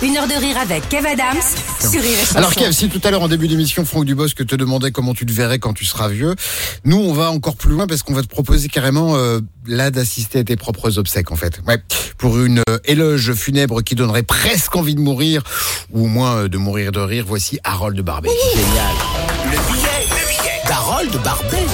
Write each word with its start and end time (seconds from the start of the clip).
Une 0.00 0.16
heure 0.16 0.28
de 0.28 0.34
rire 0.34 0.56
avec 0.58 0.88
Kev 0.88 1.04
Adams 1.08 1.42
sur 1.80 2.00
Rire 2.00 2.16
et. 2.32 2.36
Alors 2.36 2.54
Kev, 2.54 2.70
si 2.70 2.88
tout 2.88 3.00
à 3.02 3.10
l'heure 3.10 3.22
en 3.22 3.26
début 3.26 3.48
d'émission, 3.48 3.84
Franck 3.84 4.04
Dubosc 4.04 4.46
te 4.46 4.54
demandait 4.54 4.92
comment 4.92 5.12
tu 5.12 5.26
te 5.26 5.32
verrais 5.32 5.58
quand 5.58 5.72
tu 5.72 5.84
seras 5.84 6.08
vieux, 6.08 6.36
nous 6.84 6.98
on 6.98 7.12
va 7.12 7.32
encore 7.32 7.56
plus 7.56 7.72
loin 7.72 7.88
parce 7.88 8.04
qu'on 8.04 8.14
va 8.14 8.22
te 8.22 8.28
proposer 8.28 8.68
carrément 8.68 9.16
euh, 9.16 9.40
là 9.66 9.90
d'assister 9.90 10.38
à 10.38 10.44
tes 10.44 10.54
propres 10.54 10.98
obsèques 10.98 11.32
en 11.32 11.36
fait. 11.36 11.60
Ouais, 11.66 11.82
pour 12.16 12.38
une 12.38 12.62
euh, 12.68 12.78
éloge 12.84 13.32
funèbre 13.32 13.82
qui 13.82 13.96
donnerait 13.96 14.22
presque 14.22 14.76
envie 14.76 14.94
de 14.94 15.00
mourir 15.00 15.42
ou 15.90 16.04
au 16.04 16.08
moins 16.08 16.36
euh, 16.36 16.48
de 16.48 16.58
mourir 16.58 16.92
de 16.92 17.00
rire, 17.00 17.24
voici 17.26 17.58
Harold 17.64 18.00
Barbet. 18.00 18.28
Le 18.28 19.50
billet, 19.50 20.06
le 20.10 20.28
billet 20.28 20.62
d'Harold 20.68 21.20
Barbet. 21.24 21.66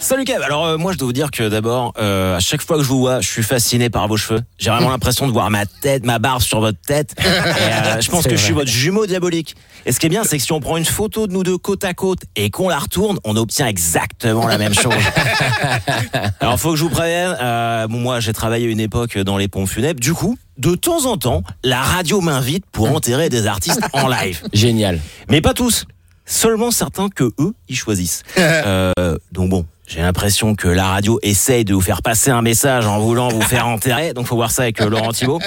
Salut 0.00 0.24
Kev. 0.24 0.42
Alors 0.42 0.64
euh, 0.66 0.78
moi 0.78 0.92
je 0.92 0.98
dois 0.98 1.06
vous 1.06 1.12
dire 1.12 1.30
que 1.30 1.48
d'abord 1.48 1.92
euh, 1.98 2.36
à 2.36 2.40
chaque 2.40 2.62
fois 2.62 2.78
que 2.78 2.82
je 2.82 2.88
vous 2.88 3.00
vois, 3.00 3.20
je 3.20 3.28
suis 3.28 3.42
fasciné 3.42 3.90
par 3.90 4.08
vos 4.08 4.16
cheveux. 4.16 4.40
J'ai 4.58 4.70
vraiment 4.70 4.88
l'impression 4.90 5.26
de 5.26 5.32
voir 5.32 5.50
ma 5.50 5.66
tête, 5.66 6.06
ma 6.06 6.18
barbe 6.18 6.40
sur 6.40 6.58
votre 6.60 6.80
tête. 6.80 7.14
Et, 7.18 7.26
euh, 7.26 8.00
je 8.00 8.10
pense 8.10 8.26
que 8.26 8.34
je 8.34 8.42
suis 8.42 8.54
votre 8.54 8.70
jumeau 8.70 9.04
diabolique. 9.06 9.56
Et 9.84 9.92
ce 9.92 10.00
qui 10.00 10.06
est 10.06 10.08
bien, 10.08 10.24
c'est 10.24 10.38
que 10.38 10.42
si 10.42 10.52
on 10.52 10.60
prend 10.60 10.78
une 10.78 10.86
photo 10.86 11.26
de 11.26 11.32
nous 11.34 11.42
deux 11.42 11.58
côte 11.58 11.84
à 11.84 11.92
côte 11.92 12.20
et 12.34 12.50
qu'on 12.50 12.70
la 12.70 12.78
retourne, 12.78 13.18
on 13.24 13.36
obtient 13.36 13.66
exactement 13.66 14.46
la 14.46 14.56
même 14.56 14.74
chose. 14.74 14.92
Alors 16.40 16.58
faut 16.58 16.70
que 16.70 16.76
je 16.76 16.84
vous 16.84 16.90
prévienne. 16.90 17.36
euh, 17.40 17.86
bon, 17.86 17.98
moi 17.98 18.20
j'ai 18.20 18.32
travaillé 18.32 18.66
une 18.68 18.80
époque 18.80 19.18
dans 19.18 19.36
les 19.36 19.48
pompes 19.48 19.68
funèbres. 19.68 20.00
Du 20.00 20.14
coup, 20.14 20.38
de 20.56 20.74
temps 20.74 21.04
en 21.04 21.18
temps, 21.18 21.42
la 21.62 21.82
radio 21.82 22.22
m'invite 22.22 22.64
pour 22.72 22.90
enterrer 22.90 23.28
des 23.28 23.46
artistes 23.46 23.82
en 23.92 24.08
live. 24.08 24.42
Génial. 24.54 24.98
Mais 25.28 25.42
pas 25.42 25.52
tous. 25.52 25.84
Seulement 26.24 26.70
certains 26.70 27.08
que 27.08 27.24
eux, 27.38 27.54
ils 27.68 27.76
choisissent. 27.76 28.22
Euh, 28.38 29.16
donc 29.32 29.50
bon, 29.50 29.66
j'ai 29.92 30.02
l'impression 30.02 30.54
que 30.54 30.68
la 30.68 30.86
radio 30.86 31.18
essaye 31.22 31.64
de 31.64 31.74
vous 31.74 31.80
faire 31.80 32.00
passer 32.00 32.30
un 32.30 32.42
message 32.42 32.86
en 32.86 33.00
voulant 33.00 33.26
vous 33.26 33.42
faire 33.42 33.66
enterrer. 33.74 34.12
Donc 34.14 34.26
faut 34.26 34.36
voir 34.36 34.52
ça 34.52 34.62
avec 34.62 34.80
euh, 34.80 34.88
Laurent 34.88 35.10
Thibault. 35.12 35.40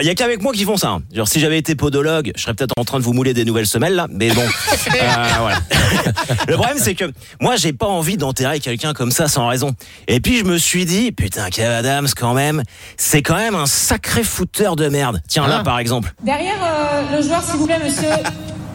Il 0.00 0.06
y 0.06 0.08
a 0.08 0.14
qu'avec 0.14 0.40
moi 0.40 0.52
qui 0.52 0.62
font 0.62 0.76
ça. 0.76 0.90
hein. 0.90 1.02
Genre 1.12 1.26
si 1.26 1.40
j'avais 1.40 1.58
été 1.58 1.74
podologue, 1.74 2.30
je 2.36 2.42
serais 2.42 2.54
peut-être 2.54 2.74
en 2.76 2.84
train 2.84 3.00
de 3.00 3.04
vous 3.04 3.12
mouler 3.12 3.34
des 3.34 3.44
nouvelles 3.44 3.66
semelles 3.66 3.96
là. 3.96 4.06
Mais 4.08 4.30
bon, 4.30 4.40
euh, 4.42 5.26
voilà. 5.40 5.58
Le 6.48 6.54
problème 6.54 6.76
c'est 6.78 6.94
que 6.94 7.10
moi 7.40 7.56
j'ai 7.56 7.72
pas 7.72 7.86
envie 7.88 8.16
d'enterrer 8.16 8.60
quelqu'un 8.60 8.94
comme 8.94 9.10
ça 9.10 9.26
sans 9.26 9.48
raison. 9.48 9.74
Et 10.06 10.20
puis 10.20 10.38
je 10.38 10.44
me 10.44 10.58
suis 10.58 10.84
dit 10.84 11.10
putain 11.10 11.50
Kev 11.50 11.66
Adams 11.74 12.08
quand 12.16 12.34
même, 12.34 12.62
c'est 12.96 13.22
quand 13.22 13.36
même 13.36 13.56
un 13.56 13.66
sacré 13.66 14.22
fouteur 14.22 14.76
de 14.76 14.86
merde. 14.88 15.20
Tiens 15.28 15.48
là 15.48 15.64
par 15.64 15.80
exemple. 15.80 16.14
Derrière 16.22 16.54
euh, 16.62 17.16
le 17.16 17.22
joueur, 17.22 17.42
s'il 17.42 17.56
vous 17.56 17.66
plaît, 17.66 17.80
monsieur. 17.82 18.08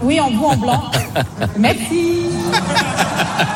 Oui, 0.01 0.19
en 0.19 0.31
bout 0.31 0.45
en 0.45 0.57
blanc. 0.57 0.83
Merci. 1.57 2.25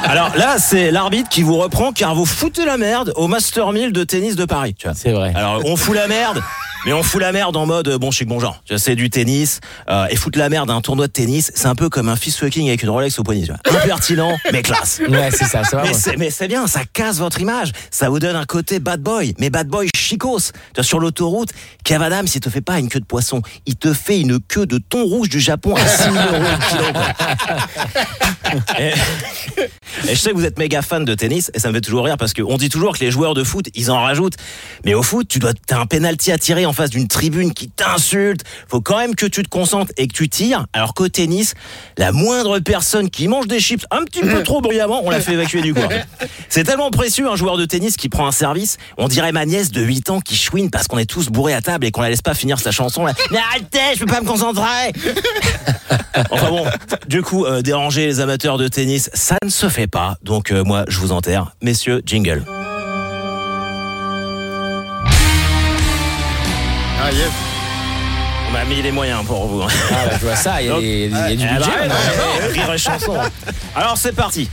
Alors 0.04 0.36
là, 0.36 0.58
c'est 0.58 0.92
l'arbitre 0.92 1.30
qui 1.30 1.44
vous 1.44 1.58
reprend 1.58 1.92
car 1.92 2.16
vous 2.16 2.26
foutez 2.26 2.66
la 2.66 2.78
merde 2.78 3.14
au 3.16 3.28
Master 3.28 3.72
1000 3.72 3.94
de 3.94 4.04
tennis 4.04 4.36
de 4.36 4.46
Paris. 4.46 4.76
Tu 4.78 4.88
vois. 4.88 4.96
C'est 4.96 5.12
vrai. 5.12 5.34
Alors 5.36 5.62
on 5.66 5.76
fout 5.76 5.96
la 5.96 6.08
merde. 6.08 6.42
Mais 6.86 6.94
on 6.94 7.04
fout 7.04 7.22
la 7.22 7.32
merde 7.32 7.56
en 7.56 7.66
mode 7.66 7.96
bon 7.98 8.10
chic 8.12 8.28
bon 8.28 8.40
genre. 8.40 8.64
C'est 8.78 8.96
du 8.96 9.10
tennis 9.10 9.60
euh, 9.90 10.08
et 10.10 10.16
foutre 10.16 10.40
la 10.40 10.50
merde 10.50 10.72
à 10.72 10.74
un 10.74 10.82
tournoi 10.82 11.08
de 11.08 11.12
tennis, 11.12 11.52
c'est 11.54 11.68
un 11.68 11.76
peu 11.76 11.90
comme 11.90 12.10
un 12.10 12.16
fist 12.16 12.40
fucking 12.40 12.68
avec 12.70 12.82
une 12.82 12.90
Rolex 12.90 13.20
au 13.20 13.24
poignet. 13.24 13.46
Impertinent 13.70 14.38
mais 14.52 14.62
classe. 14.62 15.00
Ouais, 15.12 15.30
c'est 15.32 15.46
ça, 15.46 15.64
ça 15.64 15.78
va. 15.78 15.84
Mais 16.18 16.30
c'est, 16.32 16.48
bien, 16.48 16.68
ça 16.68 16.82
casse 16.92 17.18
votre 17.18 17.40
image. 17.42 17.72
Ça 17.92 18.10
vous 18.10 18.20
donne 18.20 18.36
un 18.36 18.46
côté 18.46 18.80
bad 18.80 19.02
boy, 19.02 19.34
mais 19.40 19.50
bad 19.50 19.68
boy 19.68 19.90
chicos. 19.96 20.52
Tu 20.52 20.52
vois, 20.76 20.84
Sur 20.84 21.00
l'autoroute, 21.00 21.50
Kev 21.84 22.04
Adams, 22.04 22.28
il 22.34 22.40
te 22.40 22.50
fait 22.50 22.62
pas 22.62 22.80
une 22.80 22.88
queue 22.90 23.00
de 23.00 23.06
poisson, 23.06 23.42
il 23.66 23.76
te 23.76 23.94
fait 23.94 24.20
une 24.22 24.40
queue 24.40 24.66
de 24.66 24.78
thon 24.78 25.04
rouge 25.04 25.30
du 25.30 25.40
Japon 25.40 25.76
à 25.76 25.86
6 25.86 26.04
000 26.04 26.16
euros 26.16 26.24
le 26.32 26.70
kilo. 26.70 26.94
quoi. 26.94 27.14
Et, 28.80 28.92
et 30.08 30.10
je 30.10 30.16
sais 30.16 30.32
que 30.32 30.36
vous 30.36 30.46
êtes 30.46 30.58
méga 30.60 30.82
fan 30.82 31.06
de 31.06 31.14
tennis, 31.16 31.52
et 31.54 31.60
ça 31.60 31.70
me 31.70 31.74
fait 31.76 31.82
toujours 31.82 32.04
rire 32.06 32.18
parce 32.18 32.34
qu'on 32.34 32.58
dit 32.58 32.68
toujours 32.70 32.98
que 32.98 33.04
les 33.04 33.12
joueurs 33.12 33.34
de 33.34 33.44
foot, 33.44 33.68
ils 33.76 33.92
en 33.92 34.02
rajoutent. 34.02 34.36
Mais 34.84 34.94
au 34.94 35.04
foot, 35.04 35.28
tu 35.28 35.40
dois, 35.40 35.54
t'as 35.68 35.80
un 35.80 35.86
penalty 35.86 36.32
à 36.32 36.38
tirer 36.38 36.66
en 36.66 36.71
face 36.74 36.90
d'une 36.90 37.08
tribune 37.08 37.54
qui 37.54 37.70
t'insulte. 37.70 38.42
Faut 38.68 38.82
quand 38.82 38.98
même 38.98 39.16
que 39.16 39.26
tu 39.26 39.44
te 39.44 39.50
concentres 39.50 39.92
et 39.98 40.08
que 40.08 40.14
tu 40.14 40.30
tires. 40.30 40.66
Alors 40.74 40.94
qu'au 40.94 41.08
tennis, 41.08 41.54
la 41.98 42.12
moindre 42.12 42.60
personne 42.60 43.10
qui 43.10 43.28
mange 43.28 43.48
des 43.48 43.60
chips 43.60 43.86
un 43.92 44.04
petit 44.04 44.22
peu 44.22 44.44
trop 44.44 44.62
bruyamment, 44.62 45.02
on 45.04 45.10
la 45.10 45.20
fait 45.20 45.34
évacuer 45.34 45.62
du 45.62 45.74
cours. 45.74 45.90
C'est 46.50 46.64
tellement 46.64 46.92
précieux 46.92 47.30
un 47.30 47.36
joueur 47.36 47.58
de 47.58 47.66
tennis 47.66 47.98
qui 47.98 48.10
prend 48.10 48.28
un 48.28 48.32
service. 48.32 48.78
On 48.98 49.08
dirait 49.08 49.32
ma 49.32 49.46
nièce 49.46 49.72
de 49.72 49.82
8 49.82 50.10
ans 50.10 50.22
qui 50.22 50.36
chouine 50.36 50.70
parce 50.70 50.88
qu'on 50.88 50.98
est 50.98 51.06
tous 51.06 51.30
bourrés 51.30 51.54
à 51.54 51.62
table 51.62 51.86
et 51.86 51.92
qu'on 51.92 52.02
la 52.02 52.10
laisse 52.10 52.22
pas 52.22 52.34
finir 52.34 52.60
sa 52.60 52.72
chanson. 52.72 53.06
Là. 53.06 53.14
Mais 53.32 53.38
arrêtez, 53.38 53.96
je 53.96 54.00
peux 54.00 54.12
pas 54.12 54.22
me 54.22 54.28
concentrer. 54.28 54.94
Enfin 56.30 56.50
bon, 56.50 56.66
du 57.08 57.22
coup, 57.22 57.46
euh, 57.46 57.62
déranger 57.62 58.06
les 58.06 58.20
amateurs 58.20 58.58
de 58.58 58.68
tennis, 58.68 59.10
ça 59.14 59.38
ne 59.44 59.50
se 59.50 59.70
fait 59.70 59.88
pas. 59.88 60.18
Donc 60.24 60.52
euh, 60.52 60.64
moi, 60.64 60.84
je 60.88 61.00
vous 61.00 61.12
enterre. 61.12 61.56
Messieurs, 61.62 62.02
jingle. 62.06 62.44
Yes. 67.14 67.30
On 68.48 68.52
m'a 68.54 68.66
mis 68.66 68.82
les 68.82 68.92
moyens 68.92 69.26
pour 69.26 69.46
vous. 69.48 69.62
Ah, 69.64 69.68
bah, 69.92 70.12
je 70.20 70.26
vois 70.26 70.36
ça, 70.36 70.62
il 70.62 70.68
y 70.68 70.70
a, 70.70 70.74
Donc, 70.74 70.82
des- 70.82 71.14
a 71.14 71.30
du 71.30 71.38
budget. 71.38 72.68
ouais, 72.70 72.76
et 72.76 72.78
chanson. 72.78 73.16
Alors 73.76 73.98
c'est 73.98 74.14
parti. 74.14 74.50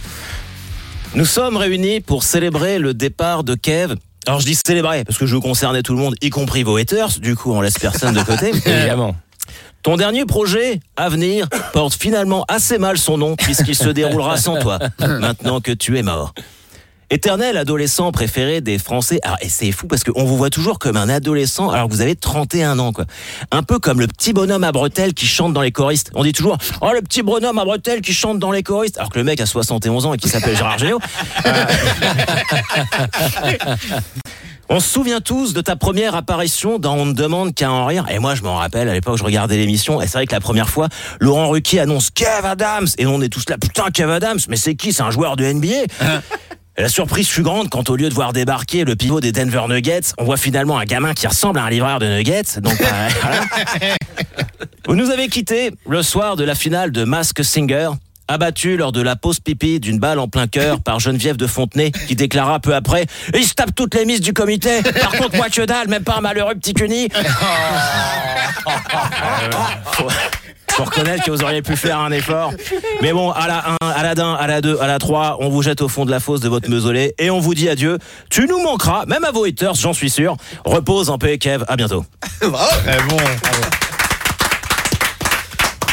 Nous 1.15 1.25
sommes 1.25 1.57
réunis 1.57 2.01
pour 2.01 2.23
célébrer 2.23 2.79
le 2.79 2.95
départ 2.95 3.43
de 3.45 3.55
Kev. 3.55 3.95
Alors 4.27 4.41
je 4.41 4.47
dis 4.47 4.55
célébrer 4.55 5.05
parce 5.05 5.19
que 5.19 5.27
je 5.27 5.35
veux 5.35 5.41
concerner 5.41 5.83
tout 5.83 5.95
le 5.95 5.99
monde, 6.01 6.15
y 6.21 6.31
compris 6.31 6.63
vos 6.63 6.77
haters. 6.77 7.19
Du 7.21 7.35
coup, 7.35 7.53
on 7.53 7.61
laisse 7.61 7.79
personne 7.79 8.15
de 8.15 8.23
côté. 8.23 8.51
Évidemment. 8.67 9.17
Ton 9.83 9.97
dernier 9.97 10.27
projet 10.27 10.81
à 10.97 11.09
venir 11.09 11.49
porte 11.73 11.95
finalement 11.95 12.45
assez 12.49 12.79
mal 12.79 12.99
son 12.99 13.17
nom 13.17 13.37
puisqu'il 13.37 13.75
se 13.77 13.89
déroulera 13.89 14.37
sans 14.37 14.59
toi, 14.59 14.79
maintenant 15.01 15.61
que 15.61 15.73
tu 15.73 15.97
es 15.99 16.03
mort. 16.03 16.35
Éternel 17.11 17.57
adolescent 17.57 18.13
préféré 18.13 18.61
des 18.61 18.79
Français. 18.79 19.19
Alors, 19.23 19.39
et 19.41 19.49
c'est 19.49 19.73
fou 19.73 19.87
parce 19.87 20.05
qu'on 20.05 20.25
vous 20.25 20.37
voit 20.37 20.51
toujours 20.51 20.79
comme 20.79 20.97
un 20.97 21.09
adolescent 21.09 21.71
alors 21.71 21.89
que 21.89 21.95
vous 21.95 22.03
avez 22.03 22.17
31 22.17 22.79
ans, 22.79 22.93
quoi. 22.93 23.07
Un 23.51 23.63
peu 23.63 23.79
comme 23.79 23.99
le 23.99 24.07
petit 24.07 24.35
bonhomme 24.35 24.65
à 24.65 24.73
bretelles 24.73 25.15
qui 25.15 25.27
chante 25.27 25.55
dans 25.55 25.63
les 25.63 25.73
choristes. 25.73 26.11
On 26.15 26.23
dit 26.23 26.33
toujours, 26.33 26.59
oh, 26.83 26.91
le 26.95 27.01
petit 27.01 27.23
bonhomme 27.23 27.59
à 27.59 27.65
bretelles 27.65 28.03
qui 28.03 28.13
chante 28.13 28.39
dans 28.39 28.51
les 28.51 28.63
choristes. 28.63 28.99
Alors 28.99 29.11
que 29.11 29.19
le 29.19 29.25
mec 29.25 29.41
a 29.41 29.47
71 29.47 30.05
ans 30.05 30.13
et 30.13 30.19
qui 30.19 30.29
s'appelle 30.29 30.57
Gérard 30.57 30.79
Géo. 30.79 30.99
Euh, 31.47 31.65
On 34.71 34.81
se 34.81 34.89
souvient 34.91 35.23
tous 35.23 35.55
de 35.55 35.63
ta 35.63 35.77
première 35.77 36.15
apparition 36.15 36.79
dans 36.79 36.95
On 36.95 37.07
ne 37.07 37.15
demande 37.15 37.55
qu'à 37.55 37.73
en 37.73 37.87
rire. 37.87 38.05
Et 38.11 38.19
moi, 38.19 38.35
je 38.35 38.43
m'en 38.43 38.57
rappelle, 38.57 38.91
à 38.91 38.93
l'époque, 38.93 39.17
je 39.17 39.25
regardais 39.25 39.57
l'émission. 39.57 40.03
Et 40.03 40.07
c'est 40.07 40.19
vrai 40.19 40.27
que 40.27 40.35
la 40.35 40.41
première 40.41 40.69
fois, 40.69 40.89
Laurent 41.21 41.49
Ruquier 41.49 41.81
annonce 41.81 42.11
Kev 42.11 42.45
Adams. 42.45 42.87
Et 42.99 43.07
on 43.07 43.23
est 43.23 43.31
tous 43.31 43.49
là, 43.49 43.57
putain, 43.57 43.91
Kev 43.91 44.13
Adams, 44.13 44.41
mais 44.49 44.57
c'est 44.57 44.75
qui? 44.75 44.93
C'est 44.93 45.03
un 45.03 45.11
joueur 45.11 45.37
de 45.37 45.51
NBA 45.51 45.69
Et 45.69 45.87
La 46.79 46.89
surprise 46.89 47.27
fut 47.27 47.43
grande 47.43 47.71
quand 47.71 47.91
au 47.91 47.97
lieu 47.97 48.09
de 48.09 48.15
voir 48.15 48.33
débarquer 48.33 48.85
le 48.85 48.95
pivot 48.95 49.21
des 49.21 49.33
Denver 49.33 49.63
Nuggets, 49.69 50.13
on 50.17 50.23
voit 50.23 50.37
finalement 50.37 50.79
un 50.79 50.85
gamin 50.85 51.13
qui 51.13 51.27
ressemble 51.27 51.59
à 51.59 51.65
un 51.65 51.71
livreur 51.71 51.99
de 51.99 52.07
Nuggets. 52.07 52.61
Donc, 52.61 52.81
euh, 52.81 52.85
voilà. 53.21 53.41
Vous 54.87 54.95
nous 54.95 55.11
avez 55.11 55.27
quittés 55.27 55.73
le 55.89 56.05
soir 56.05 56.37
de 56.37 56.45
la 56.45 56.55
finale 56.55 56.93
de 56.93 57.03
Mask 57.03 57.43
Singer, 57.43 57.91
abattu 58.29 58.77
lors 58.77 58.93
de 58.93 59.03
la 59.03 59.17
pause 59.17 59.41
pipi 59.41 59.81
d'une 59.81 59.99
balle 59.99 60.21
en 60.21 60.29
plein 60.29 60.47
cœur 60.47 60.81
par 60.81 61.01
Geneviève 61.01 61.37
de 61.37 61.49
Fontenay, 61.49 61.91
qui 61.91 62.15
déclara 62.15 62.61
peu 62.61 62.77
après 62.77 63.07
«Il 63.35 63.45
se 63.45 63.55
tape 63.55 63.75
toutes 63.75 63.97
les 63.97 64.05
miss 64.05 64.21
du 64.21 64.33
comité, 64.33 64.81
par 65.01 65.11
contre 65.11 65.35
moi 65.35 65.49
que 65.49 65.63
dalle, 65.63 65.89
même 65.89 66.05
pas 66.05 66.19
un 66.19 66.21
malheureux 66.21 66.55
petit 66.55 66.75
cuni!» 66.75 67.09
faut, 70.79 70.85
faut 70.85 70.91
reconnaître 70.91 71.25
que 71.25 71.31
vous 71.31 71.43
auriez 71.43 71.63
pu 71.63 71.77
faire 71.77 71.99
un 71.99 72.11
effort. 72.13 72.53
Mais 73.03 73.13
bon, 73.13 73.31
à 73.31 73.49
la 73.49 73.65
1, 73.83 73.87
à 73.87 74.03
la 74.03 74.25
1, 74.25 74.35
à 74.35 74.47
la 74.47 74.61
2, 74.61 74.79
à 74.81 74.87
la 74.87 74.99
3, 74.99 75.39
on 75.41 75.49
vous 75.49 75.63
jette 75.63 75.83
au 75.83 75.89
fond 75.89 76.05
de 76.05 76.11
la 76.11 76.21
fosse 76.21 76.41
de 76.41 76.49
votre 76.49 76.71
mausolée 76.71 77.15
et 77.19 77.31
on 77.31 77.41
vous 77.41 77.55
dit 77.55 77.69
adieu. 77.69 77.99
Tu 78.31 78.47
nous 78.47 78.63
manqueras, 78.63 79.05
même 79.07 79.25
à 79.25 79.31
vos 79.31 79.45
haters, 79.45 79.75
j'en 79.75 79.93
suis 79.93 80.11
sûr. 80.11 80.37
Repose 80.65 81.11
en 81.11 81.19
paix, 81.19 81.39
Kev. 81.39 81.65
À 81.69 81.77
bientôt. 81.77 82.05
Très 82.41 82.49
bon. 83.09 83.17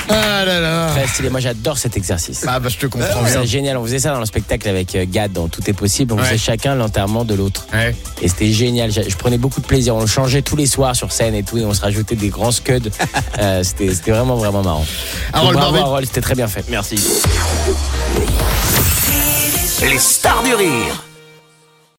Ah 0.10 0.46
là 0.46 0.60
là. 0.60 0.90
Très 0.92 1.08
stylé. 1.08 1.30
Moi, 1.30 1.40
j'adore 1.40 1.78
cet 1.78 1.98
exercice. 1.98 2.46
Ah 2.48 2.60
bah 2.60 2.70
je 2.70 2.78
te 2.78 2.86
comprends 2.86 3.24
bien. 3.24 3.42
C'est 3.42 3.48
génial. 3.48 3.78
On 3.78 3.84
faisait 3.84 4.00
ça 4.00 4.12
dans 4.14 4.20
le 4.20 4.26
spectacle 4.26 4.68
avec 4.70 4.96
euh, 4.96 5.06
Gad 5.08 5.34
dans 5.34 5.48
Tout 5.48 5.68
est 5.70 5.74
possible. 5.74 6.14
On 6.14 6.18
Ouais. 6.18 6.24
faisait 6.26 6.38
chacun 6.38 6.76
l'enterrement 6.76 7.26
de 7.26 7.34
l'autre. 7.34 7.66
Ouais. 7.74 7.96
Et 8.22 8.28
c'était 8.28 8.52
génial. 8.52 8.92
Je, 8.92 9.16
prenais 9.18 9.38
beaucoup 9.38 9.62
de 9.62 9.66
plaisir. 9.66 9.96
On 9.96 10.02
le 10.02 10.08
changeait 10.08 10.42
tous 10.42 10.56
les 10.56 10.68
soirs 10.68 10.96
sur 10.96 11.12
scène 11.12 11.34
et 11.36 11.44
tout. 11.44 11.58
Et 11.58 11.66
on 11.66 11.74
se 11.74 11.82
rajoutait 11.82 12.16
des 12.16 12.30
grands 12.30 12.52
scuds. 12.52 12.90
Euh, 13.38 13.64
c'était 13.64 14.12
vraiment, 14.12 14.36
vraiment 14.38 14.62
marrant. 14.64 14.86
Harold 15.34 15.54
Donc, 15.54 15.60
bravo, 15.62 15.74
Barbet. 15.74 15.88
Harold, 15.90 16.08
c'était 16.08 16.22
très 16.22 16.36
bien 16.36 16.48
fait. 16.48 16.64
Merci. 16.70 16.96
Les 19.82 19.98
stars 20.00 20.42
du 20.44 20.54
rire. 20.56 21.04